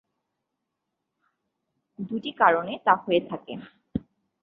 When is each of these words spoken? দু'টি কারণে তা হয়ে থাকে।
দু'টি 1.99 2.31
কারণে 2.41 2.73
তা 2.85 2.93
হয়ে 3.03 3.21
থাকে। 3.29 3.53